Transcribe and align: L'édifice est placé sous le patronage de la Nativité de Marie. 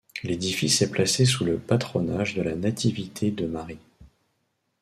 L'édifice 0.23 0.81
est 0.81 0.89
placé 0.89 1.25
sous 1.25 1.45
le 1.45 1.59
patronage 1.59 2.33
de 2.33 2.41
la 2.41 2.55
Nativité 2.55 3.29
de 3.29 3.45
Marie. 3.45 3.77